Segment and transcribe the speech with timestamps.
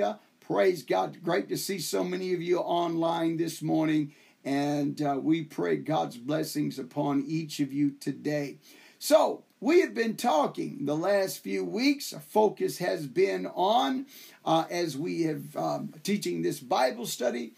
[0.00, 0.20] Hallelujah.
[0.40, 1.22] Praise God.
[1.22, 4.14] Great to see so many of you online this morning.
[4.46, 8.56] And uh, we pray God's blessings upon each of you today.
[8.98, 12.14] So, we have been talking the last few weeks.
[12.30, 14.06] Focus has been on,
[14.42, 17.52] uh, as we have um, teaching this Bible study,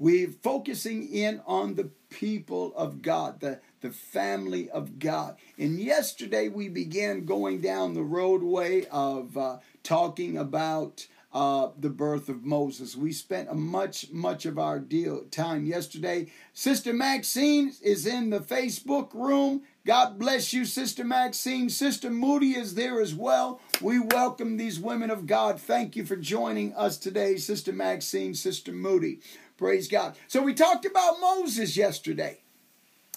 [0.00, 5.36] we're focusing in on the people of God, the, the family of God.
[5.58, 12.28] And yesterday we began going down the roadway of uh, talking about uh, the birth
[12.28, 12.96] of Moses.
[12.96, 16.28] We spent a much, much of our deal time yesterday.
[16.52, 19.62] Sister Maxine is in the Facebook room.
[19.84, 21.68] God bless you, Sister Maxine.
[21.68, 23.60] Sister Moody is there as well.
[23.80, 25.60] We welcome these women of God.
[25.60, 29.20] Thank you for joining us today, Sister Maxine, Sister Moody.
[29.56, 30.16] Praise God.
[30.28, 32.38] So we talked about Moses yesterday.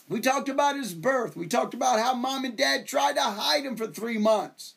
[0.07, 1.37] We talked about his birth.
[1.37, 4.73] We talked about how mom and dad tried to hide him for three months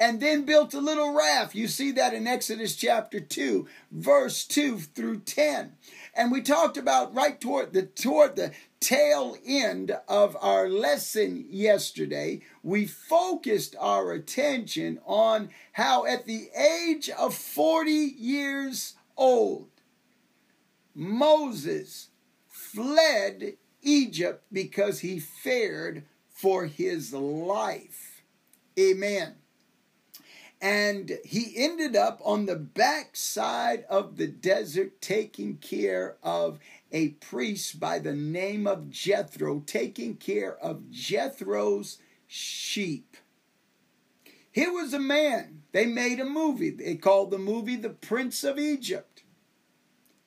[0.00, 1.54] and then built a little raft.
[1.54, 5.72] You see that in Exodus chapter 2, verse 2 through 10.
[6.14, 12.40] And we talked about right toward the toward the tail end of our lesson yesterday,
[12.62, 19.68] we focused our attention on how at the age of 40 years old,
[20.94, 22.08] Moses
[22.48, 28.22] fled Egypt because he feared for his life.
[28.78, 29.34] Amen
[30.60, 36.58] and he ended up on the backside of the desert taking care of
[36.92, 43.16] a priest by the name of Jethro, taking care of Jethro's sheep.
[44.52, 46.70] Here was a man, they made a movie.
[46.70, 49.22] They called the movie The Prince of Egypt.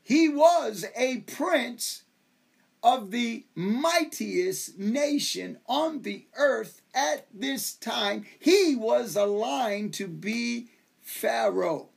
[0.02, 2.04] He was a prince
[2.82, 8.26] of the mightiest nation on the earth at this time.
[8.40, 10.70] He was aligned to be
[11.02, 11.90] Pharaoh.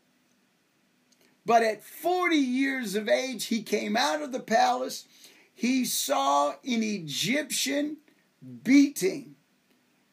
[1.44, 5.06] But at 40 years of age, he came out of the palace.
[5.54, 7.98] He saw an Egyptian
[8.62, 9.36] beating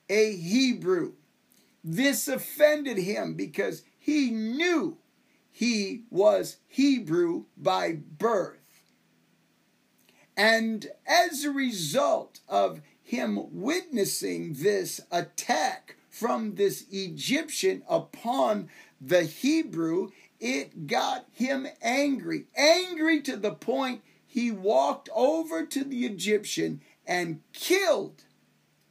[0.10, 1.14] a Hebrew.
[1.84, 4.98] This offended him because he knew
[5.50, 8.60] he was Hebrew by birth.
[10.36, 12.82] And as a result of
[13.14, 18.70] him witnessing this attack from this Egyptian upon
[19.00, 20.10] the Hebrew,
[20.40, 22.46] it got him angry.
[22.56, 28.24] Angry to the point he walked over to the Egyptian and killed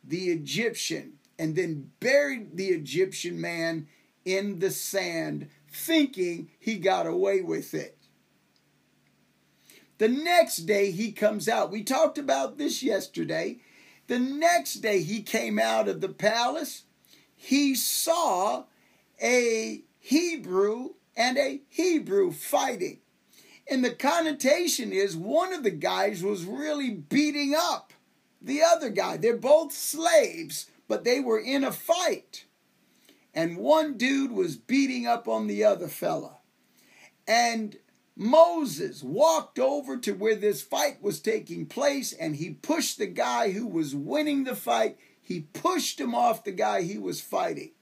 [0.05, 3.89] the Egyptian and then buried the Egyptian man
[4.25, 7.99] in the sand, thinking he got away with it.
[9.99, 11.72] The next day he comes out.
[11.72, 13.59] We talked about this yesterday.
[14.06, 16.84] The next day he came out of the palace.
[17.34, 18.64] He saw
[19.22, 22.98] a Hebrew and a Hebrew fighting.
[23.70, 27.92] And the connotation is one of the guys was really beating up
[28.41, 29.16] the other guy.
[29.16, 32.46] They're both slaves, but they were in a fight.
[33.34, 36.38] And one dude was beating up on the other fella.
[37.26, 37.76] And
[38.16, 43.52] Moses walked over to where this fight was taking place and he pushed the guy
[43.52, 44.98] who was winning the fight.
[45.22, 47.72] He pushed him off the guy he was fighting.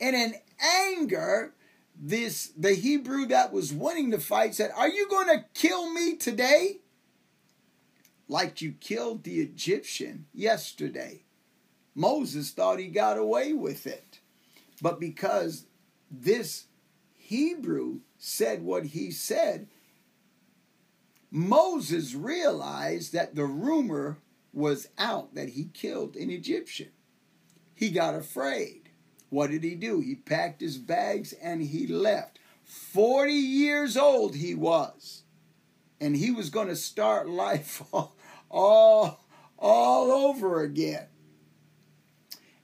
[0.00, 1.54] And in anger,
[1.94, 6.16] this the Hebrew that was winning the fight said, "Are you going to kill me
[6.16, 6.80] today?"
[8.26, 11.24] Like you killed the Egyptian yesterday.
[11.94, 14.20] Moses thought he got away with it.
[14.82, 15.66] But because
[16.10, 16.66] this
[17.14, 19.68] Hebrew said what he said,
[21.30, 24.16] Moses realized that the rumor
[24.50, 26.88] was out that he killed an Egyptian.
[27.74, 28.88] He got afraid.
[29.28, 30.00] What did he do?
[30.00, 32.38] He packed his bags and he left.
[32.64, 35.24] 40 years old he was.
[36.00, 38.16] And he was going to start life all,
[38.48, 39.20] all,
[39.58, 41.08] all over again.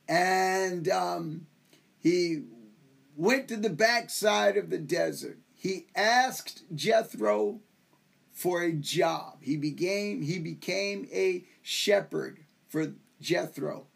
[0.08, 1.46] And um,
[1.98, 2.44] he
[3.14, 7.60] went to the backside of the desert he asked Jethro
[8.32, 9.42] for a job.
[9.42, 13.86] He became he became a shepherd for Jethro.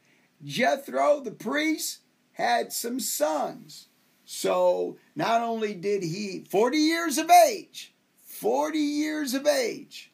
[0.44, 2.00] Jethro, the priest,
[2.32, 3.88] had some sons.
[4.26, 7.94] So not only did he 40 years of age,
[8.26, 10.12] 40 years of age,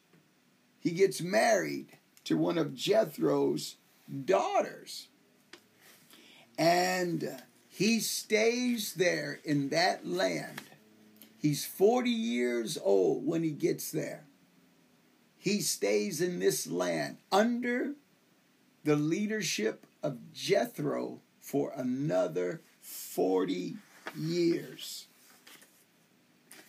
[0.79, 1.89] he gets married
[2.23, 3.75] to one of Jethro's
[4.23, 5.09] daughters.
[6.57, 10.61] And he stays there in that land
[11.41, 14.25] He's 40 years old when he gets there.
[15.37, 17.95] He stays in this land under
[18.83, 23.77] the leadership of Jethro for another 40
[24.15, 25.07] years.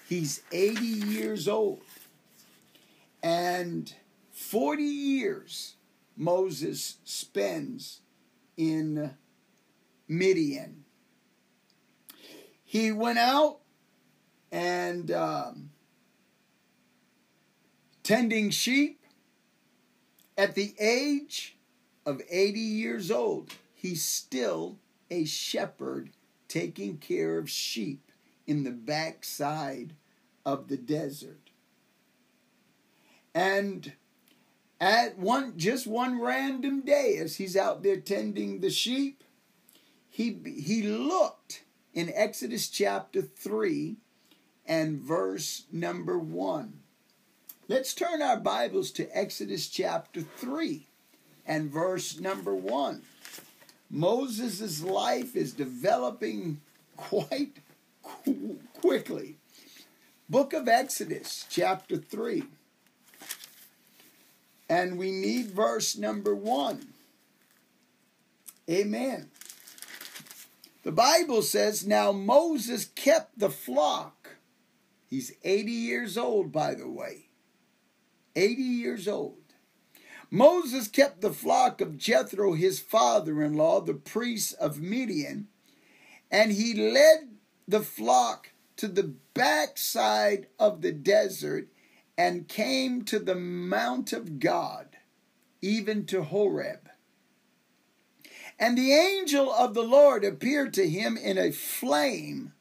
[0.09, 1.83] He's 80 years old.
[3.23, 3.93] And
[4.31, 5.75] 40 years
[6.17, 8.01] Moses spends
[8.57, 9.13] in
[10.09, 10.85] Midian.
[12.65, 13.62] He went out
[14.53, 15.71] and um,
[18.03, 19.05] tending sheep
[20.37, 21.57] at the age
[22.05, 23.55] of 80 years old.
[23.75, 24.79] He's still
[25.11, 26.11] a shepherd
[26.47, 28.13] taking care of sheep
[28.47, 29.95] in the backside
[30.45, 31.51] of the desert.
[33.35, 33.93] And
[34.79, 39.25] at one just one random day as he's out there tending the sheep,
[40.11, 41.63] he he looked
[41.95, 43.97] in Exodus chapter 3
[44.67, 46.73] and verse number 1.
[47.69, 50.87] Let's turn our Bibles to Exodus chapter 3
[51.47, 53.03] and verse number 1.
[53.91, 56.61] Moses' life is developing
[56.97, 57.56] quite
[58.81, 59.37] quickly.
[60.29, 62.44] Book of Exodus, chapter 3.
[64.69, 66.87] And we need verse number 1.
[68.70, 69.29] Amen.
[70.85, 74.22] The Bible says, Now Moses kept the flock.
[75.12, 77.26] He's 80 years old, by the way.
[78.35, 79.43] 80 years old.
[80.31, 85.49] Moses kept the flock of Jethro, his father in law, the priest of Midian,
[86.31, 87.29] and he led
[87.69, 91.69] the flock to the backside of the desert
[92.17, 94.97] and came to the mount of God,
[95.61, 96.88] even to Horeb.
[98.58, 102.52] And the angel of the Lord appeared to him in a flame,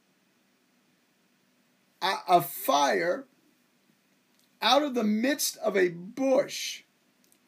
[2.02, 3.26] a, fire,
[4.60, 6.82] out of the midst of a bush.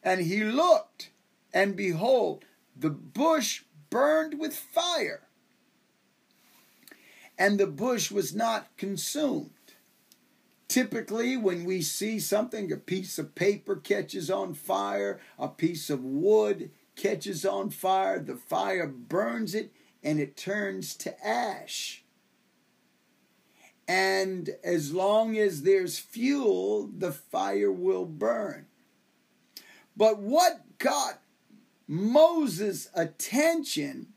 [0.03, 1.11] And he looked,
[1.53, 2.45] and behold,
[2.77, 5.23] the bush burned with fire,
[7.39, 9.51] and the bush was not consumed.
[10.69, 16.05] Typically, when we see something, a piece of paper catches on fire, a piece of
[16.05, 19.73] wood catches on fire, the fire burns it,
[20.03, 22.04] and it turns to ash.
[23.87, 28.67] And as long as there's fuel, the fire will burn.
[29.97, 31.21] But what got
[31.87, 34.09] Moses' attention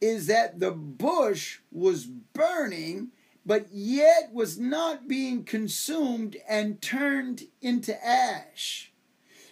[0.00, 3.08] is that the bush was burning,
[3.46, 8.92] but yet was not being consumed and turned into ash.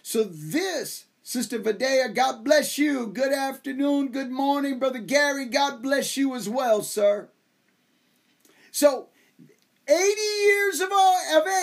[0.01, 3.07] So, this, Sister Vadea, God bless you.
[3.07, 5.45] Good afternoon, good morning, Brother Gary.
[5.45, 7.29] God bless you as well, sir.
[8.71, 9.07] So,
[9.87, 10.89] 80 years of,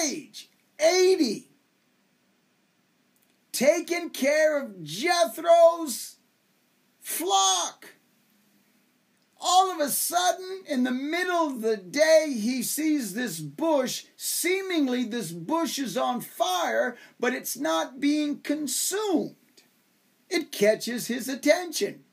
[0.05, 1.51] age, 80
[3.61, 6.17] taking care of Jethro's
[6.99, 7.89] flock.
[9.39, 14.07] All of a sudden, in the middle of the day, he sees this bush.
[14.17, 19.37] Seemingly, this bush is on fire, but it's not being consumed.
[20.31, 22.05] It catches his attention.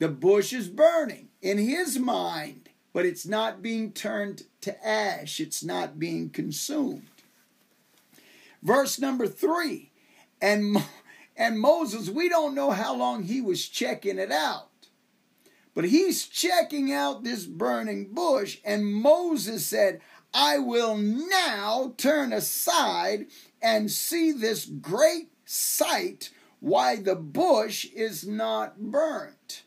[0.00, 2.63] The bush is burning in his mind,
[2.94, 7.08] but it's not being turned to ash, it's not being consumed.
[8.62, 9.90] Verse number three
[10.40, 10.76] and,
[11.36, 14.68] and Moses, we don't know how long he was checking it out.
[15.74, 20.00] But he's checking out this burning bush, and Moses said,
[20.32, 23.26] I will now turn aside
[23.60, 29.64] and see this great sight why the bush is not burnt.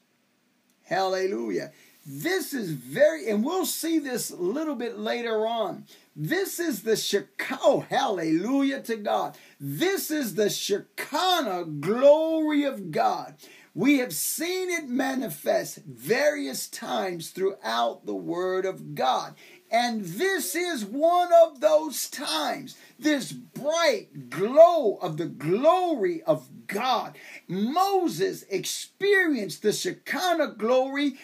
[0.83, 1.71] Hallelujah.
[2.09, 5.83] This is very, and we'll see this a little bit later on.
[6.15, 9.37] This is the Shekinah, oh, hallelujah to God.
[9.59, 13.35] This is the Shekinah glory of God.
[13.75, 19.35] We have seen it manifest various times throughout the Word of God.
[19.69, 27.17] And this is one of those times, this bright glow of the glory of God.
[27.49, 31.17] Moses experienced the Shekinah glory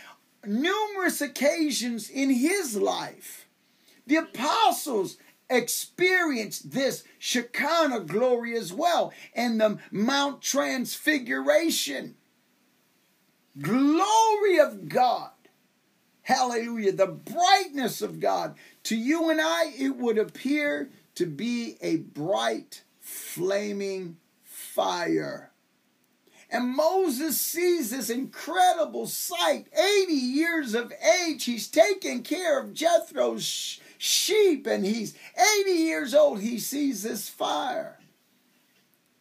[0.45, 3.47] numerous occasions in his life.
[4.05, 5.17] The apostles
[5.49, 12.15] experienced this Shekinah glory as well and the Mount Transfiguration.
[13.59, 15.29] Glory of God.
[16.23, 16.93] Hallelujah.
[16.93, 18.55] The brightness of God.
[18.83, 25.51] To you and I, it would appear to be a bright, flaming fire.
[26.53, 29.67] And Moses sees this incredible sight.
[29.73, 30.93] 80 years of
[31.23, 35.17] age, he's taking care of Jethro's sheep, and he's
[35.61, 36.41] 80 years old.
[36.41, 37.97] He sees this fire.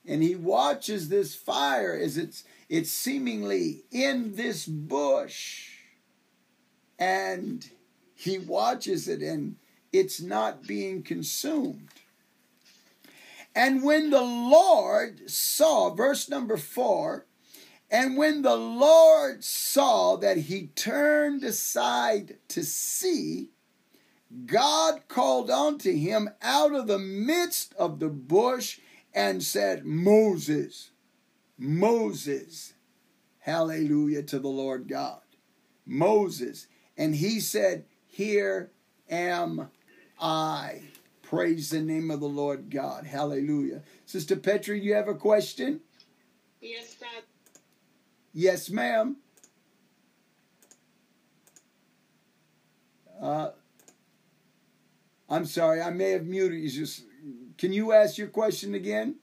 [0.06, 5.70] And he watches this fire as it's, it's seemingly in this bush.
[6.98, 7.68] And
[8.14, 9.56] he watches it, and,
[9.92, 11.88] it's not being consumed.
[13.54, 17.26] And when the Lord saw, verse number four,
[17.90, 23.50] and when the Lord saw that he turned aside to see,
[24.46, 28.80] God called unto him out of the midst of the bush
[29.12, 30.90] and said, Moses,
[31.58, 32.72] Moses.
[33.40, 35.20] Hallelujah to the Lord God.
[35.84, 36.68] Moses.
[36.96, 38.70] And he said, Here
[39.10, 39.70] am
[40.18, 40.82] I.
[41.32, 43.06] Praise the name of the Lord God.
[43.06, 43.80] Hallelujah.
[44.04, 45.80] Sister Petra, you have a question?
[46.60, 47.22] Yes, Dad.
[48.34, 49.16] Yes, ma'am.
[53.18, 53.52] Uh,
[55.30, 56.68] I'm sorry, I may have muted you.
[56.68, 57.04] Just
[57.56, 59.14] can you ask your question again?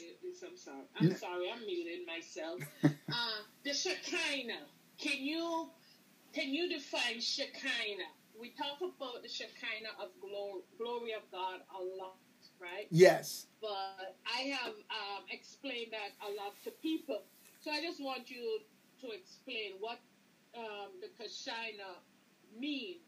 [0.00, 0.82] I'm sorry.
[0.98, 1.52] I'm sorry.
[1.54, 2.60] I'm muting myself.
[2.84, 4.66] uh, the Shekinah.
[4.98, 5.68] Can you
[6.32, 8.10] can you define Shekinah?
[8.38, 12.18] We talk about the Shekinah of glory, glory of God a lot,
[12.60, 12.86] right?
[12.90, 13.46] Yes.
[13.60, 17.22] But I have um, explained that a lot to people.
[17.60, 18.60] So I just want you
[19.00, 19.98] to explain what
[20.56, 22.02] um, the Shekinah
[22.58, 23.00] means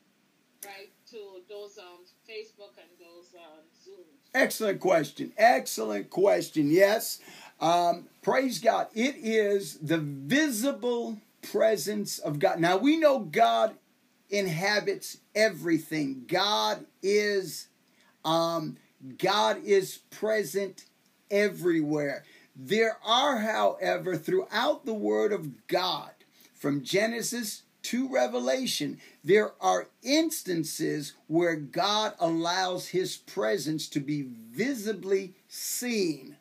[0.65, 4.05] right to those on Facebook and those on Zoom.
[4.35, 5.33] Excellent question.
[5.37, 6.71] Excellent question.
[6.71, 7.21] Yes.
[7.61, 8.89] Um, praise God.
[8.95, 12.59] It is the visible presence of God.
[12.59, 13.77] Now we know God
[14.31, 16.25] inhabits everything.
[16.27, 17.69] God is
[18.25, 18.77] um,
[19.19, 20.85] God is present
[21.31, 22.25] everywhere.
[22.57, 26.11] There are, however, throughout the Word of God,
[26.55, 35.35] from Genesis to Revelation, there are instances where God allows his presence to be visibly
[35.47, 36.37] seen.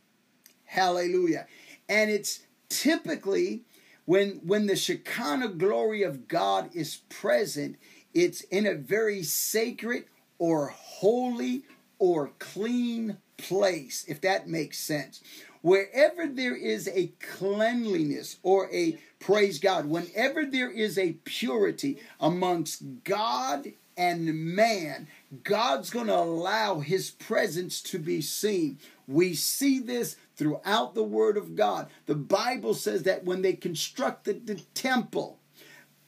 [0.63, 1.45] Hallelujah.
[1.87, 3.61] And it's typically
[4.05, 7.77] when when the Shekinah glory of God is present,
[8.13, 10.05] it's in a very sacred
[10.37, 11.63] or holy
[11.99, 15.21] or clean place, if that makes sense.
[15.61, 22.83] Wherever there is a cleanliness or a praise God, whenever there is a purity amongst
[23.03, 25.07] God and man,
[25.43, 28.77] God's going to allow his presence to be seen.
[29.07, 31.87] We see this throughout the Word of God.
[32.05, 35.39] The Bible says that when they constructed the temple,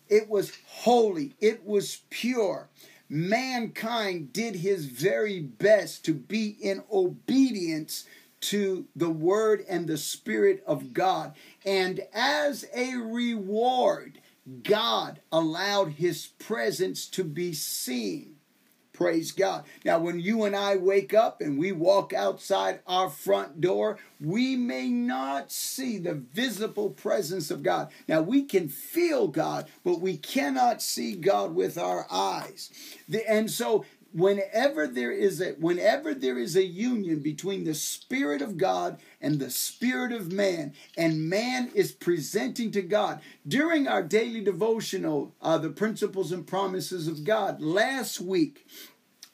[0.07, 2.69] it was holy, it was pure.
[3.09, 8.05] Mankind did his very best to be in obedience
[8.39, 11.35] to the Word and the Spirit of God.
[11.65, 14.21] And as a reward,
[14.63, 18.36] God allowed His presence to be seen.
[18.97, 19.63] Praise God.
[19.85, 24.55] Now, when you and I wake up and we walk outside our front door, we
[24.55, 27.91] may not see the visible presence of God.
[28.07, 32.71] Now, we can feel God, but we cannot see God with our eyes.
[33.07, 33.85] The, And so,
[34.17, 39.39] whenever there is a whenever there is a union between the spirit of God and
[39.39, 45.59] the spirit of man and man is presenting to God during our daily devotional uh,
[45.59, 48.65] the principles and promises of God last week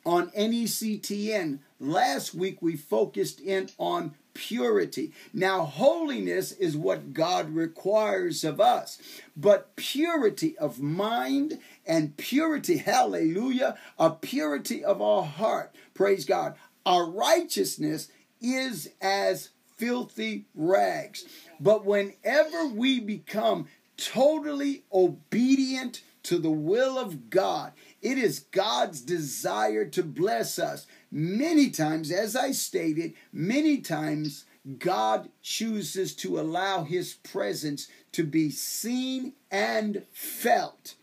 [0.05, 5.13] on NECTN last week we focused in on purity.
[5.33, 8.97] Now, holiness is what God requires of us,
[9.35, 16.55] but purity of mind and purity, hallelujah, a purity of our heart, praise God.
[16.85, 18.09] Our righteousness
[18.41, 21.25] is as filthy rags.
[21.59, 29.85] But whenever we become totally obedient to the will of God, it is God's desire
[29.85, 30.87] to bless us.
[31.11, 34.45] Many times, as I stated, many times
[34.77, 40.95] God chooses to allow his presence to be seen and felt.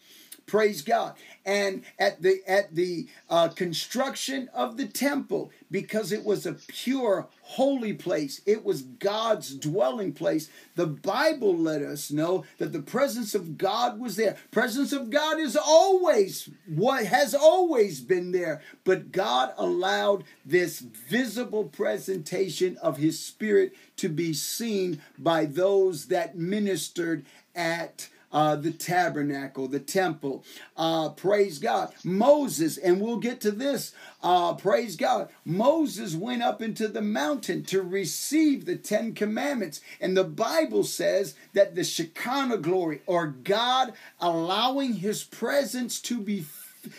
[0.50, 1.14] Praise God.
[1.46, 7.28] And at the at the uh, construction of the temple, because it was a pure,
[7.42, 10.50] holy place, it was God's dwelling place.
[10.74, 14.36] The Bible let us know that the presence of God was there.
[14.50, 21.62] Presence of God is always what has always been there, but God allowed this visible
[21.62, 29.68] presentation of His Spirit to be seen by those that ministered at uh, the tabernacle,
[29.68, 30.44] the temple.
[30.76, 31.92] Uh, praise God.
[32.04, 33.92] Moses, and we'll get to this.
[34.22, 35.28] Uh, praise God.
[35.44, 39.80] Moses went up into the mountain to receive the Ten Commandments.
[40.00, 46.44] And the Bible says that the Shekinah glory, or God allowing his presence to be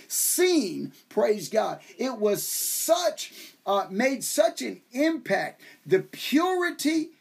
[0.07, 1.79] seen, praise God.
[1.97, 3.33] It was such,
[3.65, 5.61] uh, made such an impact.
[5.85, 7.11] The purity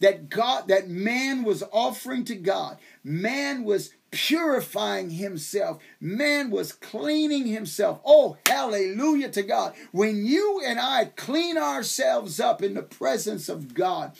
[0.00, 2.78] that God, that man was offering to God.
[3.02, 5.82] Man was purifying himself.
[6.00, 8.00] Man was cleaning himself.
[8.04, 9.74] Oh, hallelujah to God.
[9.92, 14.12] When you and I clean ourselves up in the presence of God,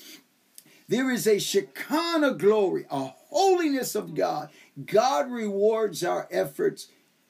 [0.89, 4.49] there is a Shekinah glory, a holiness of God.
[4.87, 6.89] God rewards our efforts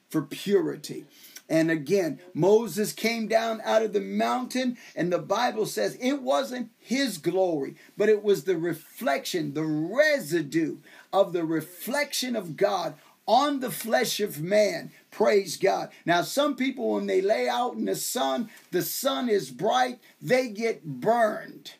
[0.08, 1.04] for purity.
[1.48, 6.70] And again, Moses came down out of the mountain, and the Bible says it wasn't
[6.78, 10.76] his glory, but it was the reflection, the residue
[11.12, 12.94] of the reflection of God
[13.26, 14.90] on the flesh of man.
[15.10, 15.90] Praise God.
[16.04, 20.48] Now, some people, when they lay out in the sun, the sun is bright, they
[20.48, 21.74] get burned,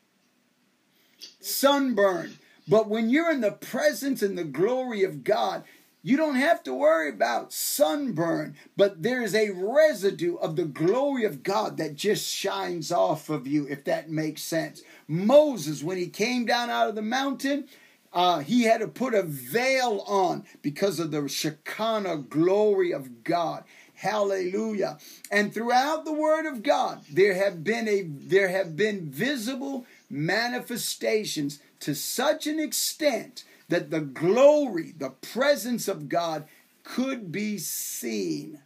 [1.41, 2.39] sunburned.
[2.69, 5.65] But when you're in the presence and the glory of God,
[6.09, 11.43] you don't have to worry about sunburn, but there's a residue of the glory of
[11.43, 14.83] God that just shines off of you, if that makes sense.
[15.07, 17.69] Moses, when he came down out of the mountain,
[18.11, 23.65] uh, he had to put a veil on because of the Shekinah glory of God.
[23.93, 24.97] Hallelujah.
[25.31, 31.61] And throughout the word of God, there have been a there have been visible manifestations
[31.81, 36.47] to such an extent that the glory, the presence of God
[36.83, 38.61] could be seen.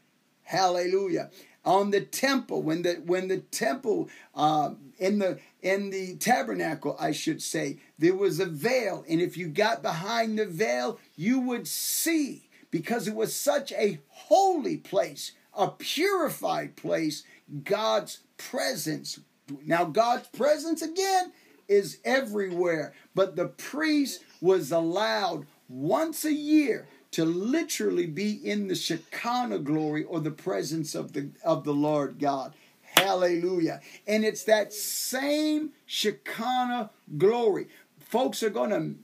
[0.44, 1.30] Hallelujah.
[1.64, 7.12] On the temple, when the when the temple uh, in the in the tabernacle, I
[7.12, 11.68] should say, there was a veil, and if you got behind the veil, you would
[11.68, 17.22] see because it was such a holy place, a purified place,
[17.62, 19.20] God's presence.
[19.64, 21.32] Now, God's presence again
[21.72, 28.74] is everywhere, but the priest was allowed once a year to literally be in the
[28.74, 32.54] Shekinah glory or the presence of the of the Lord God.
[32.82, 33.80] Hallelujah.
[34.06, 37.68] And it's that same Shekinah glory.
[38.00, 38.94] Folks are going to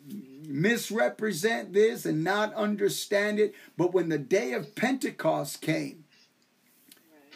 [0.47, 6.05] misrepresent this and not understand it, but when the day of Pentecost came,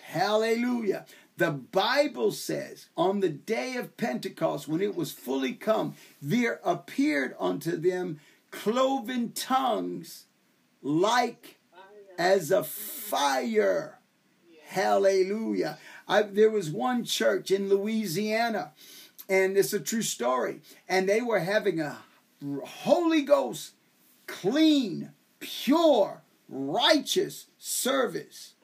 [0.03, 6.61] hallelujah, the Bible says on the day of Pentecost, when it was fully come, there
[6.64, 10.27] appeared unto them cloven tongues
[10.83, 11.59] like
[12.18, 13.99] as a fire.
[14.66, 15.79] Hallelujah.
[16.07, 18.73] I, there was one church in Louisiana,
[19.29, 21.99] and it's a true story, and they were having a
[22.64, 23.73] Holy Ghost
[24.27, 28.55] clean, pure, righteous service.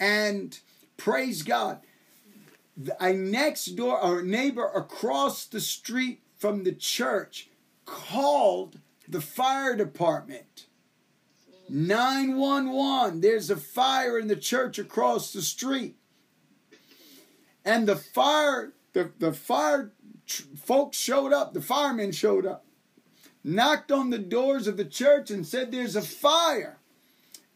[0.00, 0.58] And
[0.98, 1.80] Praise God.
[3.00, 7.48] A next door or neighbor across the street from the church
[7.86, 10.66] called the fire department.
[11.70, 13.20] 911.
[13.20, 15.96] There's a fire in the church across the street.
[17.64, 19.92] And the fire, the, the fire
[20.56, 22.64] folks showed up, the firemen showed up,
[23.44, 26.78] knocked on the doors of the church and said, There's a fire.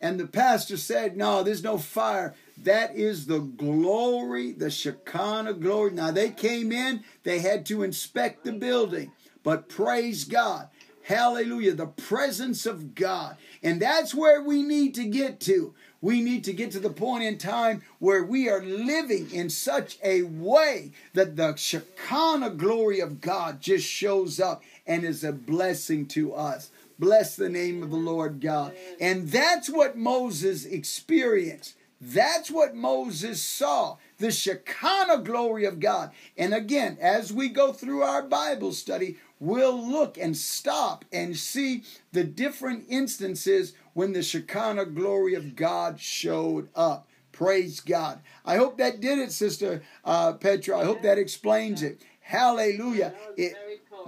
[0.00, 2.34] And the pastor said, No, there's no fire.
[2.58, 5.92] That is the glory, the Shekinah glory.
[5.92, 9.12] Now they came in, they had to inspect the building,
[9.42, 10.68] but praise God.
[11.04, 13.36] Hallelujah, the presence of God.
[13.62, 15.74] And that's where we need to get to.
[16.00, 19.98] We need to get to the point in time where we are living in such
[20.02, 26.06] a way that the Shekinah glory of God just shows up and is a blessing
[26.08, 26.70] to us.
[26.98, 28.74] Bless the name of the Lord God.
[29.00, 31.74] And that's what Moses experienced.
[32.04, 36.10] That's what Moses saw the Shekinah glory of God.
[36.36, 41.84] And again, as we go through our Bible study, we'll look and stop and see
[42.10, 47.08] the different instances when the Shekinah glory of God showed up.
[47.30, 48.20] Praise God.
[48.44, 50.78] I hope that did it, Sister uh, Petra.
[50.78, 52.02] I hope that explains it.
[52.20, 53.14] Hallelujah.
[53.36, 53.54] It,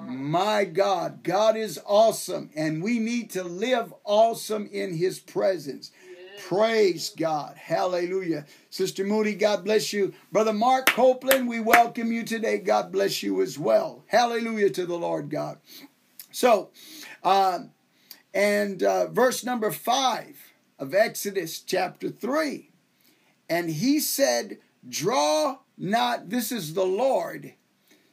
[0.00, 5.90] my God, God is awesome, and we need to live awesome in His presence.
[6.36, 7.56] Praise God.
[7.56, 8.46] Hallelujah.
[8.70, 10.12] Sister Moody, God bless you.
[10.32, 12.58] Brother Mark Copeland, we welcome you today.
[12.58, 14.04] God bless you as well.
[14.08, 15.58] Hallelujah to the Lord God.
[16.32, 16.70] So,
[17.22, 17.60] uh,
[18.34, 22.70] and uh, verse number five of Exodus chapter three.
[23.48, 27.54] And he said, Draw not, this is the Lord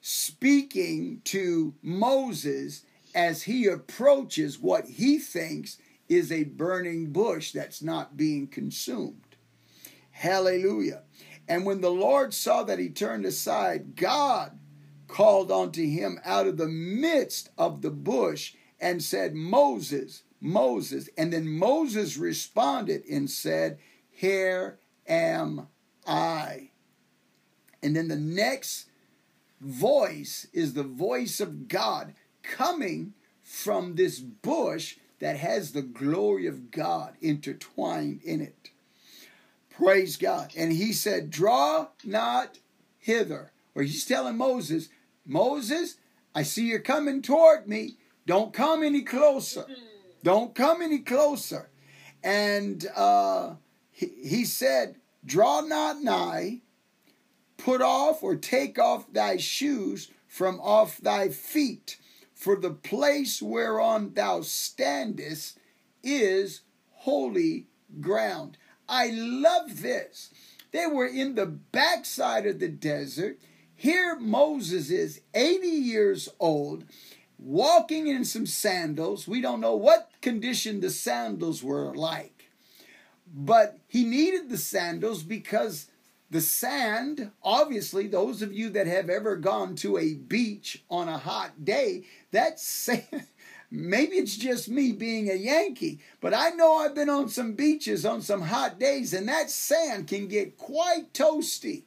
[0.01, 5.77] speaking to Moses as he approaches what he thinks
[6.11, 9.37] is a burning bush that's not being consumed.
[10.11, 11.03] Hallelujah.
[11.47, 14.59] And when the Lord saw that he turned aside, God
[15.07, 21.09] called unto him out of the midst of the bush and said, Moses, Moses.
[21.17, 25.67] And then Moses responded and said, Here am
[26.05, 26.71] I.
[27.81, 28.89] And then the next
[29.61, 36.71] voice is the voice of God coming from this bush that has the glory of
[36.71, 38.71] God intertwined in it.
[39.69, 40.51] Praise God.
[40.57, 42.57] And he said, Draw not
[42.99, 43.51] hither.
[43.73, 44.89] Or he's telling Moses,
[45.25, 45.97] Moses,
[46.35, 47.97] I see you're coming toward me.
[48.25, 49.65] Don't come any closer.
[50.23, 51.69] Don't come any closer.
[52.23, 53.53] And uh,
[53.91, 56.61] he, he said, Draw not nigh,
[57.57, 61.97] put off or take off thy shoes from off thy feet,
[62.41, 65.59] for the place whereon thou standest
[66.01, 67.67] is holy
[67.99, 68.57] ground.
[68.89, 70.33] I love this.
[70.71, 73.37] They were in the backside of the desert.
[73.75, 76.85] Here Moses is 80 years old,
[77.37, 79.27] walking in some sandals.
[79.27, 82.49] We don't know what condition the sandals were like,
[83.31, 85.91] but he needed the sandals because
[86.31, 91.17] the sand, obviously, those of you that have ever gone to a beach on a
[91.17, 93.27] hot day, that sand,
[93.71, 98.05] maybe it's just me being a Yankee, but I know I've been on some beaches
[98.05, 101.83] on some hot days, and that sand can get quite toasty.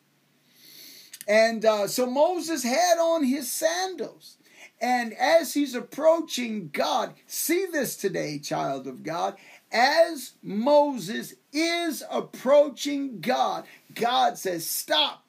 [1.27, 4.37] And uh, so Moses had on his sandals.
[4.81, 9.37] And as he's approaching God, see this today, child of God,
[9.73, 15.25] as Moses is approaching God, God says, Stop.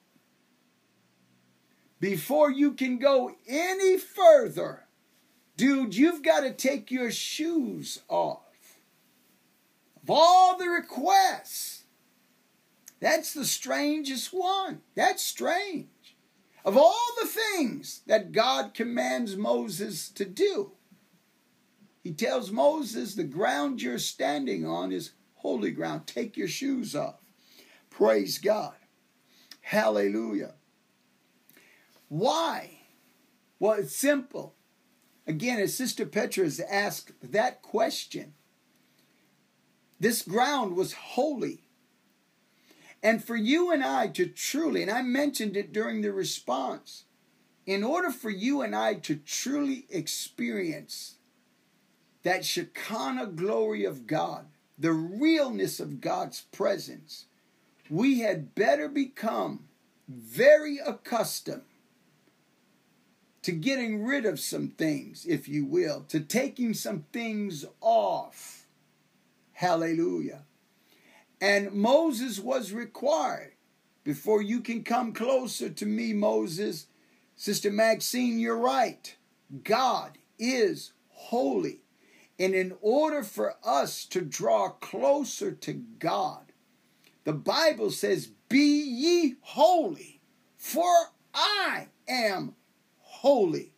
[2.00, 4.85] Before you can go any further,
[5.58, 8.42] dude, you've got to take your shoes off.
[10.04, 11.84] Of all the requests,
[13.00, 14.82] that's the strangest one.
[14.96, 15.88] That's strange.
[16.64, 20.72] Of all the things that God commands Moses to do,
[22.04, 26.08] he tells Moses the ground you're standing on is holy ground.
[26.08, 27.16] Take your shoes off.
[27.90, 28.76] Praise God.
[29.62, 30.54] Hallelujah.
[32.10, 32.80] Why?
[33.60, 34.56] Well, it's simple.
[35.28, 38.34] Again, as Sister Petra has asked that question,
[40.00, 41.62] this ground was holy.
[43.02, 47.06] And for you and I to truly, and I mentioned it during the response,
[47.66, 51.16] in order for you and I to truly experience
[52.24, 57.26] that Shekinah glory of God, the realness of God's presence,
[57.90, 59.68] we had better become
[60.08, 61.64] very accustomed
[63.46, 68.66] to getting rid of some things, if you will, to taking some things off.
[69.54, 70.46] Hallelujah.
[71.40, 73.52] And Moses was required.
[74.04, 76.88] Before you can come closer to me, Moses,
[77.36, 79.16] Sister Maxine, you're right.
[79.64, 81.82] God is holy.
[82.40, 86.52] And in order for us to draw closer to God,
[87.26, 90.20] the Bible says, Be ye holy,
[90.58, 92.56] for I am
[93.26, 93.74] holy.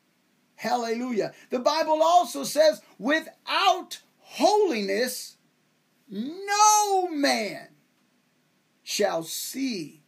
[0.55, 1.31] Hallelujah.
[1.51, 5.37] The Bible also says, Without holiness,
[6.09, 7.69] no man
[8.83, 10.03] shall see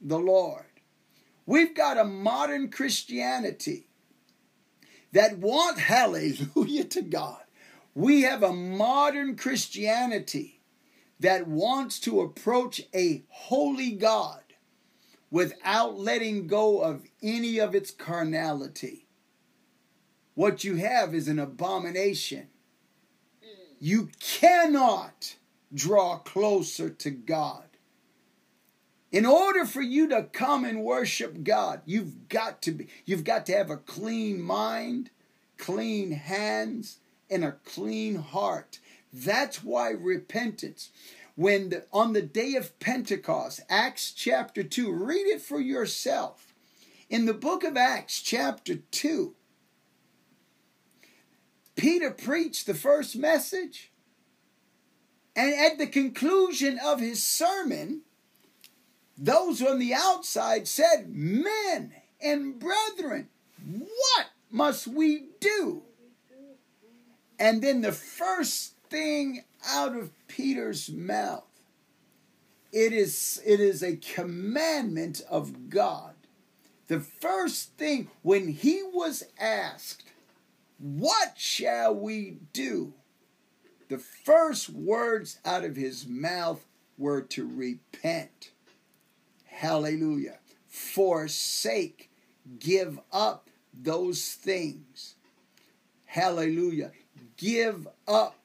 [0.00, 0.64] the Lord.
[1.44, 3.90] We've got a modern Christianity
[5.12, 7.42] that want hallelujah to God.
[7.94, 10.62] We have a modern Christianity
[11.20, 14.47] that wants to approach a holy God
[15.30, 19.06] without letting go of any of its carnality.
[20.34, 22.48] What you have is an abomination.
[23.42, 23.74] Mm.
[23.80, 25.36] You cannot
[25.74, 27.64] draw closer to God.
[29.10, 33.46] In order for you to come and worship God, you've got to be you've got
[33.46, 35.10] to have a clean mind,
[35.56, 36.98] clean hands,
[37.30, 38.78] and a clean heart.
[39.12, 40.90] That's why repentance
[41.38, 46.52] when the, on the day of Pentecost, Acts chapter 2, read it for yourself.
[47.08, 49.36] In the book of Acts chapter 2,
[51.76, 53.92] Peter preached the first message.
[55.36, 58.00] And at the conclusion of his sermon,
[59.16, 63.28] those on the outside said, Men and brethren,
[63.64, 65.82] what must we do?
[67.38, 71.44] And then the first thing out of Peter's mouth,
[72.72, 76.14] it is, it is a commandment of God.
[76.88, 80.04] The first thing, when he was asked,
[80.78, 82.94] What shall we do?
[83.88, 86.64] The first words out of his mouth
[86.98, 88.50] were to repent.
[89.46, 90.38] Hallelujah.
[90.66, 92.10] Forsake,
[92.58, 95.14] give up those things.
[96.04, 96.92] Hallelujah.
[97.36, 98.36] Give up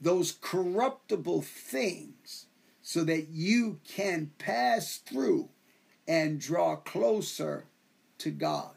[0.00, 2.46] those corruptible things
[2.82, 5.48] so that you can pass through
[6.08, 7.66] and draw closer
[8.18, 8.70] to God.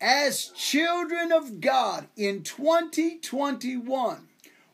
[0.00, 4.28] As children of God in 2021,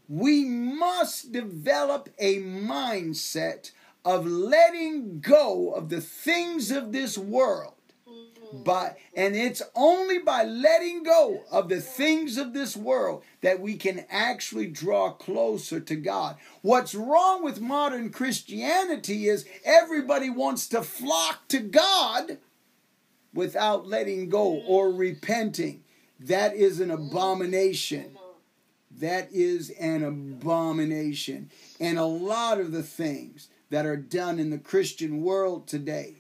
[0.08, 3.72] we must develop a mindset
[4.04, 7.75] of letting go of the things of this world.
[8.52, 13.76] But and it's only by letting go of the things of this world that we
[13.76, 16.36] can actually draw closer to God.
[16.62, 22.38] What's wrong with modern Christianity is everybody wants to flock to God
[23.34, 25.82] without letting go or repenting.
[26.18, 28.16] That is an abomination.
[28.98, 31.50] That is an abomination.
[31.78, 36.14] And a lot of the things that are done in the Christian world today,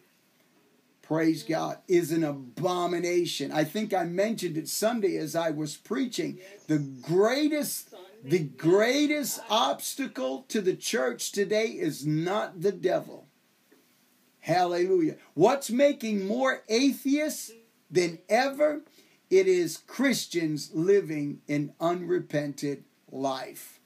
[1.06, 3.52] praise God, is an abomination.
[3.52, 6.38] I think I mentioned it Sunday as I was preaching.
[6.66, 13.28] The greatest the greatest obstacle to the church today is not the devil.
[14.40, 15.16] Hallelujah.
[15.34, 17.52] What's making more atheists
[17.88, 18.82] than ever?
[19.30, 23.78] It is Christians living an unrepented life.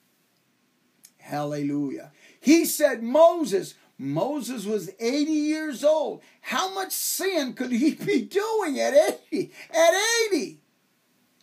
[1.19, 2.13] Hallelujah.
[2.41, 6.23] He said, Moses, Moses was 80 years old.
[6.41, 8.95] How much sin could he be doing at
[9.31, 9.53] 80?
[9.71, 9.93] At
[10.33, 10.59] 80.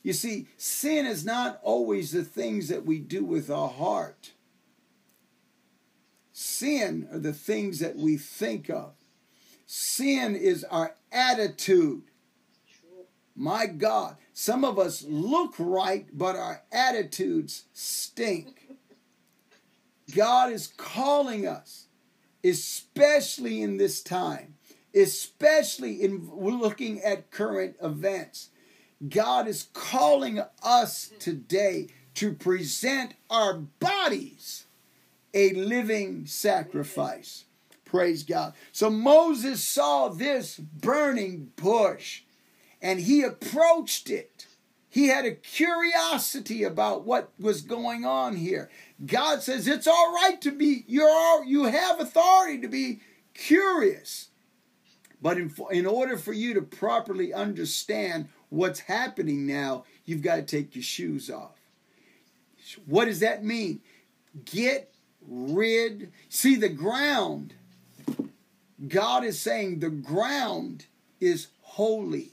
[0.01, 4.31] You see, sin is not always the things that we do with our heart.
[6.33, 8.93] Sin are the things that we think of.
[9.67, 12.03] Sin is our attitude.
[13.35, 18.67] My God, some of us look right, but our attitudes stink.
[20.15, 21.86] God is calling us,
[22.43, 24.55] especially in this time,
[24.95, 28.49] especially in looking at current events.
[29.07, 34.65] God is calling us today to present our bodies
[35.33, 37.45] a living sacrifice.
[37.85, 38.53] Praise God.
[38.71, 42.23] So Moses saw this burning bush
[42.81, 44.46] and he approached it.
[44.97, 48.67] He had a curiosity about what was going on here.
[49.05, 53.01] God says it's all right to be you're you have authority to be
[53.35, 54.29] curious.
[55.21, 60.41] But in, in order for you to properly understand what's happening now, you've got to
[60.41, 61.59] take your shoes off.
[62.87, 63.81] What does that mean?
[64.45, 66.11] Get rid.
[66.27, 67.53] See, the ground,
[68.87, 70.87] God is saying the ground
[71.19, 72.31] is holy.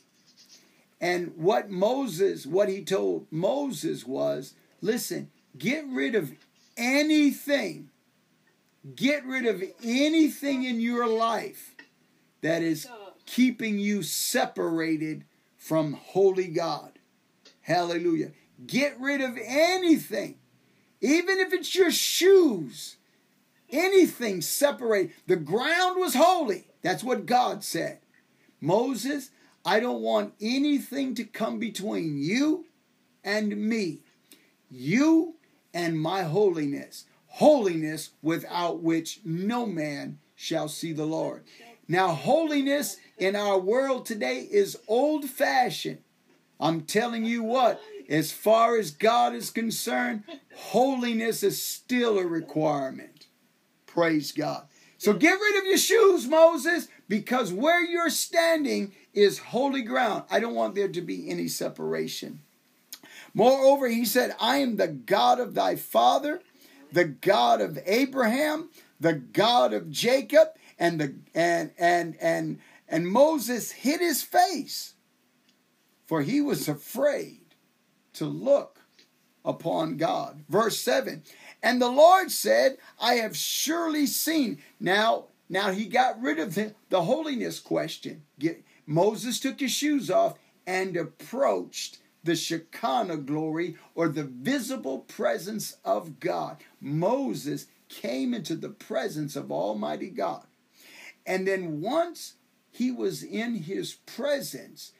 [1.04, 6.32] And what Moses, what he told Moses was listen, get rid of
[6.78, 7.90] anything,
[8.94, 11.74] get rid of anything in your life
[12.40, 12.88] that is
[13.26, 15.26] keeping you separated
[15.58, 16.98] from holy God.
[17.60, 18.30] Hallelujah.
[18.66, 20.36] Get rid of anything,
[21.02, 22.96] even if it's your shoes,
[23.68, 25.10] anything separate.
[25.26, 26.64] The ground was holy.
[26.80, 27.98] That's what God said.
[28.58, 29.28] Moses,
[29.64, 32.66] I don't want anything to come between you
[33.22, 34.00] and me,
[34.70, 35.36] you
[35.72, 41.44] and my holiness, holiness without which no man shall see the Lord.
[41.88, 46.02] Now, holiness in our world today is old fashioned.
[46.60, 50.24] I'm telling you what, as far as God is concerned,
[50.54, 53.26] holiness is still a requirement.
[53.86, 54.66] Praise God.
[54.98, 60.24] So get rid of your shoes, Moses, because where you're standing is holy ground.
[60.30, 62.40] I don't want there to be any separation.
[63.32, 66.40] Moreover, he said, I am the God of thy father,
[66.92, 70.48] the God of Abraham, the God of Jacob,
[70.78, 74.94] and the and and and and Moses hid his face,
[76.06, 77.40] for he was afraid
[78.14, 78.80] to look
[79.44, 80.44] upon God.
[80.48, 81.22] Verse 7.
[81.62, 84.58] And the Lord said, I have surely seen.
[84.80, 88.22] Now, now he got rid of the, the holiness question.
[88.38, 95.76] Get, Moses took his shoes off and approached the Shekinah glory or the visible presence
[95.84, 96.56] of God.
[96.80, 100.46] Moses came into the presence of Almighty God.
[101.26, 102.34] And then once
[102.70, 104.92] he was in his presence,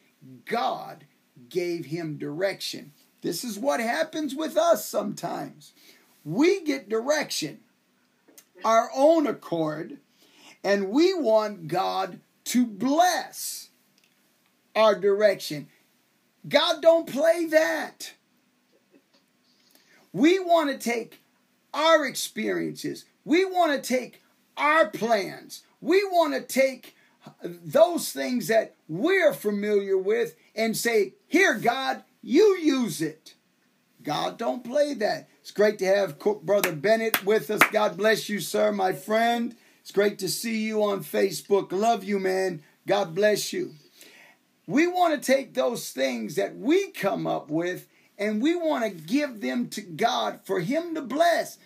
[0.44, 1.04] God
[1.48, 2.92] gave him direction.
[3.22, 5.72] This is what happens with us sometimes.
[6.24, 7.60] We get direction,
[8.64, 9.98] our own accord,
[10.62, 13.63] and we want God to bless
[14.74, 15.68] our direction.
[16.48, 18.12] God don't play that.
[20.12, 21.20] We want to take
[21.72, 23.04] our experiences.
[23.24, 24.22] We want to take
[24.56, 25.62] our plans.
[25.80, 26.96] We want to take
[27.42, 33.34] those things that we're familiar with and say, Here, God, you use it.
[34.02, 35.28] God don't play that.
[35.40, 37.60] It's great to have Brother Bennett with us.
[37.72, 39.56] God bless you, sir, my friend.
[39.80, 41.72] It's great to see you on Facebook.
[41.72, 42.62] Love you, man.
[42.86, 43.74] God bless you.
[44.66, 47.86] We want to take those things that we come up with
[48.18, 51.58] and we want to give them to God for Him to bless.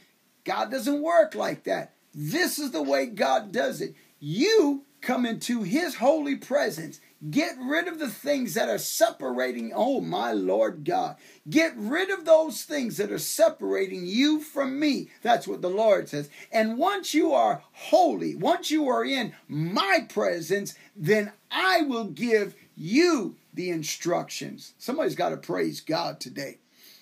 [0.45, 1.95] God doesn't work like that.
[2.15, 3.95] This is the way God does it.
[4.19, 7.01] You come into His holy presence.
[7.31, 11.17] Get rid of the things that are separating, oh my Lord God.
[11.49, 15.11] Get rid of those things that are separating you from me.
[15.23, 16.31] That's what the Lord says.
[16.53, 22.55] And once you are holy, once you are in my presence, then I will give
[22.79, 24.75] you the instructions.
[24.79, 26.59] Somebody's got to praise God today.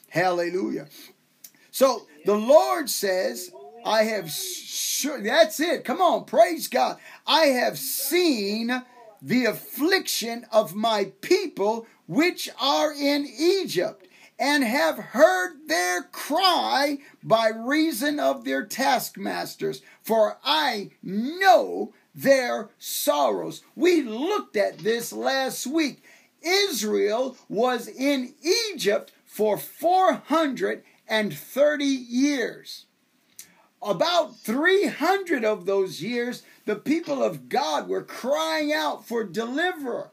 [0.08, 0.86] Hallelujah.
[1.70, 3.50] So the Lord says,
[3.84, 5.84] I have sure that's it.
[5.84, 6.96] Come on, praise God.
[7.26, 8.82] I have seen
[9.20, 14.06] the affliction of my people which are in Egypt,
[14.38, 23.62] and have heard their cry by reason of their taskmasters, for I know their sorrows.
[23.76, 26.02] We looked at this last week.
[26.42, 28.34] Israel was in
[28.72, 32.86] Egypt for 430 years.
[33.82, 40.10] About 300 of those years, the people of God were crying out for deliverer.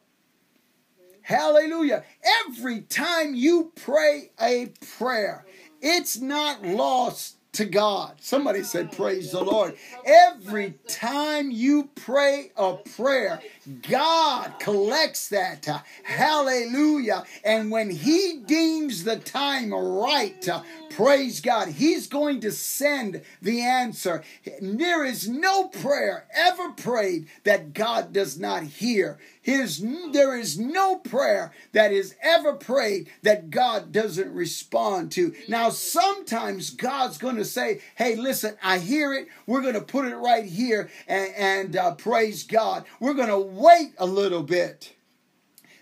[1.22, 2.04] Hallelujah.
[2.46, 5.46] Every time you pray a prayer,
[5.82, 8.16] it's not lost to God.
[8.20, 9.76] Somebody said, Praise the Lord.
[10.06, 13.42] Every time you pray a prayer,
[13.82, 15.68] God collects that.
[16.04, 17.24] Hallelujah.
[17.44, 20.48] And when He deems the time right,
[20.90, 24.24] praise God, He's going to send the answer.
[24.62, 29.18] There is no prayer ever prayed that God does not hear.
[29.42, 35.34] His, there is no prayer that is ever prayed that God doesn't respond to.
[35.50, 39.28] Now, sometimes God's going to say, Hey, listen, I hear it.
[39.46, 42.86] We're going to put it right here and, and uh, praise God.
[43.02, 44.94] We're going to wait a little bit.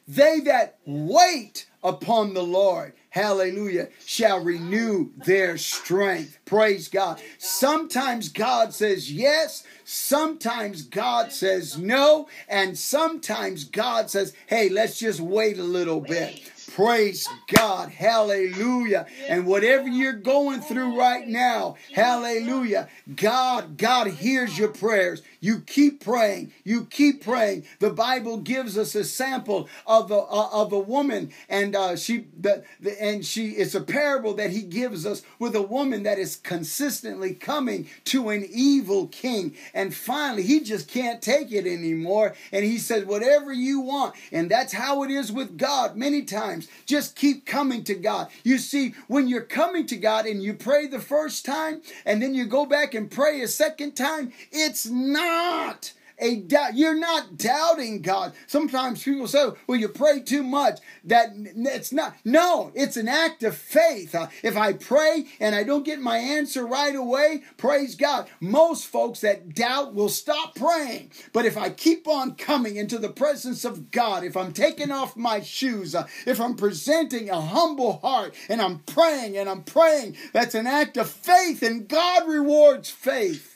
[0.08, 6.40] They that wait upon the Lord hallelujah, shall renew their strength.
[6.46, 7.22] Praise God.
[7.38, 15.20] Sometimes God says yes, sometimes God says no, and sometimes God says, hey, let's just
[15.20, 16.42] wait a little bit.
[16.74, 17.90] Praise God.
[17.90, 19.06] Hallelujah.
[19.28, 22.88] And whatever you're going through right now, hallelujah.
[23.14, 25.22] God, God hears your prayers.
[25.44, 26.54] You keep praying.
[26.64, 27.66] You keep praying.
[27.80, 32.64] The Bible gives us a sample of a, of a woman, and uh, she the,
[32.80, 36.36] the, and she it's a parable that he gives us with a woman that is
[36.36, 42.64] consistently coming to an evil king, and finally he just can't take it anymore, and
[42.64, 45.96] he says, "Whatever you want," and that's how it is with God.
[45.96, 48.28] Many times, just keep coming to God.
[48.44, 52.36] You see, when you're coming to God and you pray the first time, and then
[52.36, 56.76] you go back and pray a second time, it's not not a doubt.
[56.76, 58.34] You're not doubting God.
[58.46, 60.80] Sometimes people say, well, you pray too much.
[61.04, 62.16] That it's not.
[62.24, 64.14] No, it's an act of faith.
[64.14, 68.30] Uh, if I pray and I don't get my answer right away, praise God.
[68.40, 71.12] Most folks that doubt will stop praying.
[71.34, 75.18] But if I keep on coming into the presence of God, if I'm taking off
[75.18, 80.18] my shoes, uh, if I'm presenting a humble heart and I'm praying and I'm praying,
[80.34, 83.51] that's an act of faith and God rewards faith.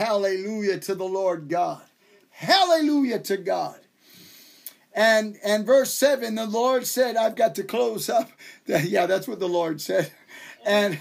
[0.00, 1.82] Hallelujah to the Lord God.
[2.30, 3.78] Hallelujah to God.
[4.94, 8.30] And and verse 7, the Lord said, I've got to close up.
[8.66, 10.10] Yeah, that's what the Lord said.
[10.64, 10.98] And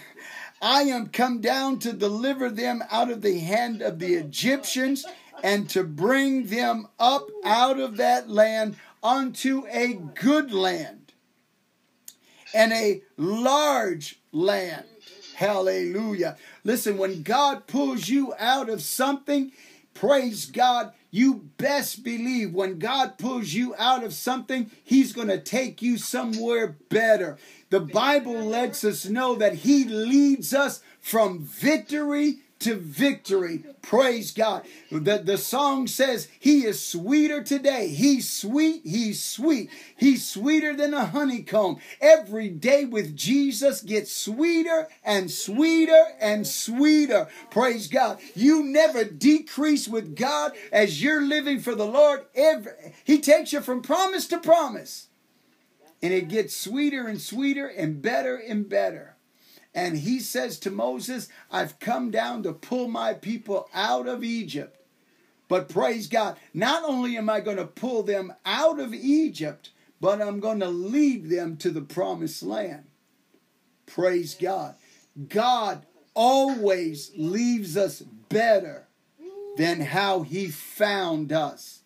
[0.61, 5.05] I am come down to deliver them out of the hand of the Egyptians
[5.43, 11.13] and to bring them up out of that land unto a good land
[12.53, 14.83] and a large land
[15.39, 16.35] Hallelujah.
[16.69, 19.51] Listen, when God pulls you out of something,
[19.95, 25.39] praise God, you best believe when God pulls you out of something, He's going to
[25.39, 27.39] take you somewhere better.
[27.71, 33.63] The Bible lets us know that He leads us from victory to victory.
[33.81, 34.65] Praise God.
[34.91, 37.87] The, the song says, He is sweeter today.
[37.87, 38.81] He's sweet.
[38.83, 39.69] He's sweet.
[39.95, 41.77] He's sweeter than a honeycomb.
[42.01, 47.27] Every day with Jesus gets sweeter and sweeter and sweeter.
[47.49, 48.19] Praise God.
[48.35, 52.25] You never decrease with God as you're living for the Lord.
[52.35, 52.73] Every,
[53.05, 55.07] he takes you from promise to promise.
[56.01, 59.17] And it gets sweeter and sweeter and better and better.
[59.73, 64.75] And he says to Moses, I've come down to pull my people out of Egypt.
[65.47, 70.21] But praise God, not only am I going to pull them out of Egypt, but
[70.21, 72.85] I'm going to lead them to the promised land.
[73.85, 74.75] Praise God.
[75.27, 78.87] God always leaves us better
[79.57, 81.81] than how he found us.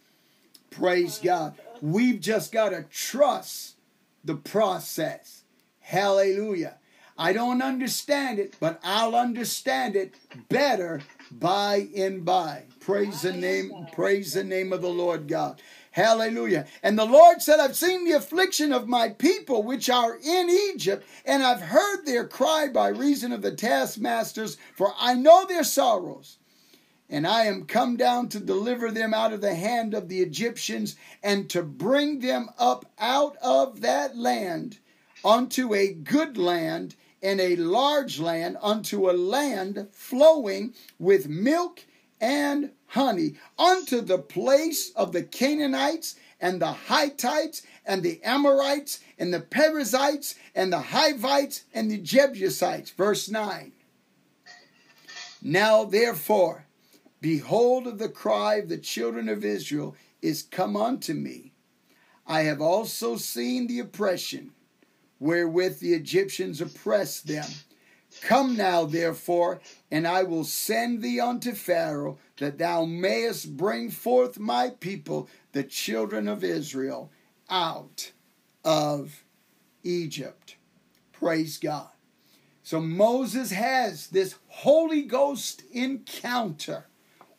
[0.69, 1.55] Praise God.
[1.81, 3.75] We've just got to trust
[4.23, 5.43] the process.
[5.79, 6.77] Hallelujah.
[7.17, 10.15] I don't understand it, but I'll understand it
[10.49, 11.01] better
[11.31, 12.63] by and by.
[12.79, 15.61] Praise the name, praise the name of the Lord God.
[15.91, 16.65] Hallelujah.
[16.81, 21.05] And the Lord said, I've seen the affliction of my people which are in Egypt,
[21.23, 26.39] and I've heard their cry by reason of the taskmasters, for I know their sorrows.
[27.09, 30.95] And I am come down to deliver them out of the hand of the Egyptians,
[31.21, 34.79] and to bring them up out of that land
[35.23, 41.85] unto a good land and a large land, unto a land flowing with milk
[42.19, 49.33] and honey, unto the place of the Canaanites and the Hittites and the Amorites and
[49.33, 52.91] the Perizzites and the Hivites and the Jebusites.
[52.91, 53.71] Verse 9.
[55.41, 56.65] Now therefore,
[57.21, 61.53] behold, the cry of the children of Israel is come unto me.
[62.27, 64.51] I have also seen the oppression
[65.23, 67.47] wherewith the Egyptians oppressed them.
[68.21, 74.37] Come now, therefore, and I will send thee unto Pharaoh, that thou mayest bring forth
[74.37, 77.09] my people, the children of Israel,
[77.49, 78.11] out
[78.65, 79.23] of
[79.81, 80.57] Egypt.
[81.13, 81.87] Praise God.
[82.61, 86.87] So Moses has this Holy Ghost encounter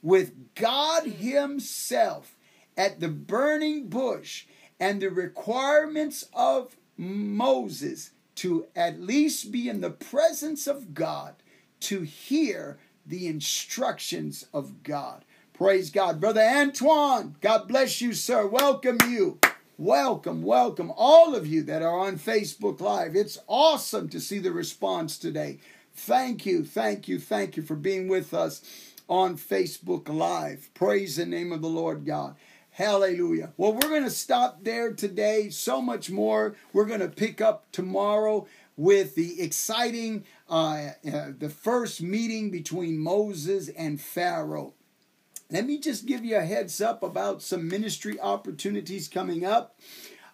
[0.03, 2.35] with God Himself
[2.79, 4.47] at the burning bush,
[4.81, 11.35] and the requirements of Moses to at least be in the presence of God
[11.81, 15.25] to hear the instructions of God.
[15.53, 16.21] Praise God.
[16.21, 18.47] Brother Antoine, God bless you, sir.
[18.47, 19.39] Welcome you.
[19.77, 23.17] Welcome, welcome, all of you that are on Facebook Live.
[23.17, 25.59] It's awesome to see the response today.
[25.93, 28.63] Thank you, thank you, thank you for being with us
[29.09, 30.71] on Facebook Live.
[30.75, 32.37] Praise the name of the Lord God.
[32.75, 33.53] Hallelujah.
[33.57, 35.49] Well, we're going to stop there today.
[35.49, 36.57] So much more.
[36.73, 42.99] We're going to pick up tomorrow with the exciting, uh, uh, the first meeting between
[42.99, 44.75] Moses and Pharaoh.
[45.53, 49.79] Let me just give you a heads up about some ministry opportunities coming up.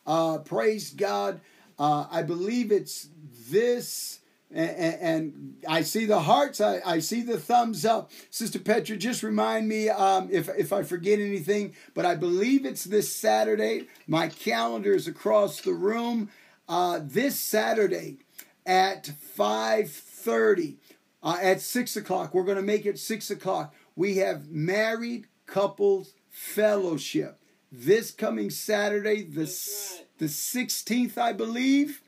[0.07, 1.43] Uh, praise God.
[1.79, 3.11] Uh, I believe it's
[3.51, 4.21] this
[4.53, 6.61] and, and, I see the hearts.
[6.61, 8.11] I, I see the thumbs up.
[8.31, 11.75] Sister Petra, just remind me um, if if I forget anything.
[11.95, 13.87] But I believe it's this Saturday.
[14.07, 16.31] My calendar is across the room.
[16.69, 18.19] Uh, this Saturday
[18.67, 20.79] at five thirty.
[21.23, 23.75] Uh, at six o'clock, we're going to make it six o'clock.
[23.95, 27.39] We have married couples fellowship
[27.71, 30.07] this coming Saturday, the right.
[30.19, 32.03] the sixteenth, I believe.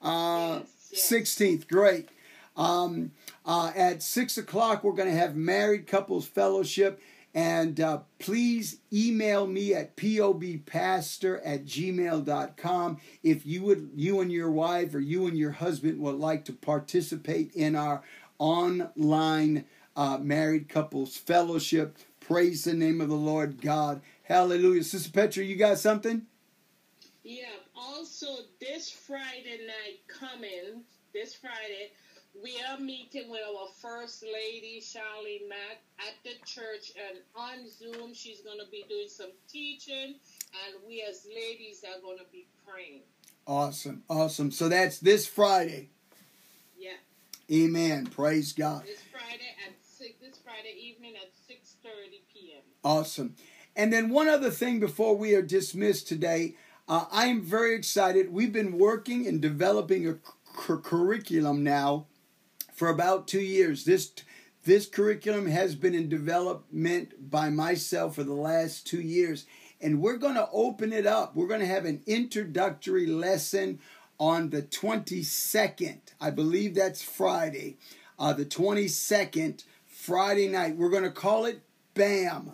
[0.00, 1.68] Uh, yes 16th.
[1.68, 2.08] Great.
[2.56, 3.12] Um,
[3.46, 7.00] uh, at 6 o'clock, we're going to have Married Couples Fellowship.
[7.34, 14.50] And uh, please email me at pobpastor at gmail.com if you would you and your
[14.50, 18.02] wife or you and your husband would like to participate in our
[18.38, 19.64] online
[19.96, 21.96] uh, married couples fellowship.
[22.20, 24.02] Praise the name of the Lord God.
[24.24, 24.84] Hallelujah.
[24.84, 26.26] Sister Petra, you got something?
[27.24, 27.44] Yeah,
[28.02, 30.82] also this Friday night coming,
[31.14, 31.92] this Friday,
[32.42, 36.90] we are meeting with our First Lady, Charlie Mack, at the church.
[36.96, 40.16] And on Zoom, she's going to be doing some teaching.
[40.64, 43.02] And we as ladies are going to be praying.
[43.46, 44.02] Awesome.
[44.08, 44.50] Awesome.
[44.50, 45.90] So that's this Friday.
[46.76, 46.96] Yeah.
[47.52, 48.06] Amen.
[48.06, 48.82] Praise God.
[48.84, 52.62] This Friday at six, this Friday evening at 6.30 p.m.
[52.82, 53.36] Awesome.
[53.76, 56.56] And then one other thing before we are dismissed today.
[56.92, 58.34] Uh, I am very excited.
[58.34, 60.18] We've been working and developing a
[60.52, 62.04] cu- curriculum now
[62.74, 63.86] for about two years.
[63.86, 64.12] This
[64.64, 69.46] this curriculum has been in development by myself for the last two years,
[69.80, 71.34] and we're going to open it up.
[71.34, 73.78] We're going to have an introductory lesson
[74.20, 76.00] on the 22nd.
[76.20, 77.78] I believe that's Friday.
[78.18, 80.76] Uh, the 22nd, Friday night.
[80.76, 81.62] We're going to call it
[81.94, 82.52] BAM.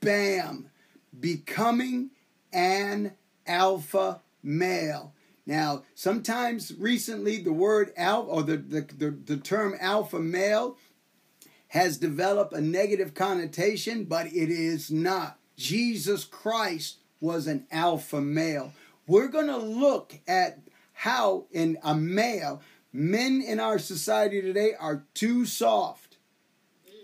[0.00, 0.70] BAM.
[1.18, 2.10] Becoming
[2.52, 3.14] an
[3.46, 5.12] alpha male.
[5.46, 10.78] Now, sometimes recently the word alpha or the, the, the, the, term alpha male
[11.68, 15.38] has developed a negative connotation, but it is not.
[15.56, 18.72] Jesus Christ was an alpha male.
[19.06, 20.60] We're going to look at
[20.92, 26.16] how in a male, men in our society today are too soft.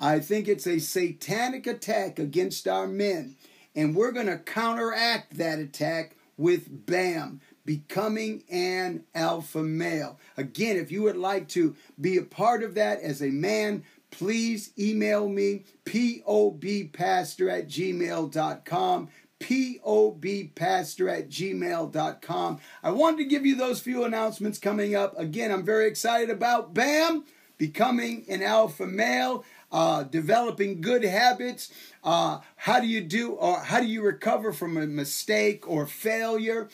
[0.01, 3.37] I think it's a satanic attack against our men.
[3.75, 10.19] And we're going to counteract that attack with BAM, becoming an alpha male.
[10.39, 14.73] Again, if you would like to be a part of that as a man, please
[14.79, 22.61] email me, pobpastor at gmail.com, pobpastor at gmail.com.
[22.83, 25.19] I wanted to give you those few announcements coming up.
[25.19, 27.27] Again, I'm very excited about BAM
[27.59, 29.45] becoming an alpha male.
[29.73, 31.73] Uh, developing good habits.
[32.03, 36.69] Uh, how do you do, or how do you recover from a mistake or failure?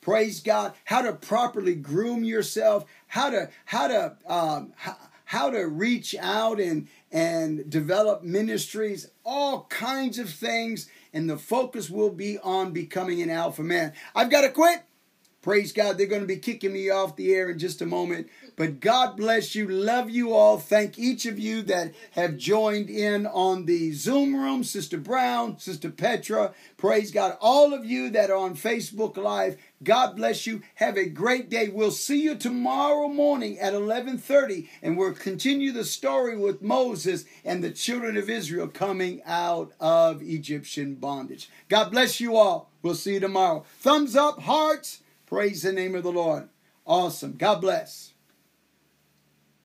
[0.00, 0.72] Praise God.
[0.84, 2.86] How to properly groom yourself.
[3.08, 4.96] How to how to um, how,
[5.26, 9.10] how to reach out and and develop ministries.
[9.24, 13.92] All kinds of things, and the focus will be on becoming an alpha man.
[14.14, 14.82] I've got to quit.
[15.42, 15.98] Praise God.
[15.98, 18.28] They're going to be kicking me off the air in just a moment.
[18.58, 19.68] But God bless you.
[19.68, 20.58] Love you all.
[20.58, 24.64] Thank each of you that have joined in on the Zoom room.
[24.64, 26.52] Sister Brown, Sister Petra.
[26.76, 27.38] Praise God.
[27.40, 29.58] All of you that are on Facebook Live.
[29.84, 30.62] God bless you.
[30.74, 31.68] Have a great day.
[31.68, 37.62] We'll see you tomorrow morning at 11:30 and we'll continue the story with Moses and
[37.62, 41.48] the children of Israel coming out of Egyptian bondage.
[41.68, 42.72] God bless you all.
[42.82, 43.64] We'll see you tomorrow.
[43.78, 45.00] Thumbs up, hearts.
[45.26, 46.48] Praise the name of the Lord.
[46.84, 47.36] Awesome.
[47.36, 48.14] God bless.